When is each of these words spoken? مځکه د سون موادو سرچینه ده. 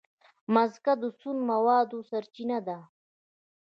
مځکه 0.53 0.91
د 1.01 1.03
سون 1.19 1.37
موادو 1.49 1.97
سرچینه 2.09 2.59
ده. 2.67 2.77